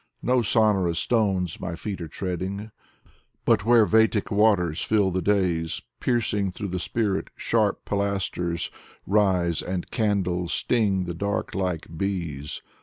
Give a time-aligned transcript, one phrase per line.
[0.23, 2.71] No sonorous stones my feet are treading,
[3.45, 5.83] But where vatic waters fill the days.
[5.99, 8.71] Piercing through the spirit, sharp pilasters
[9.05, 12.63] Rise, and candle sting the dark like bees.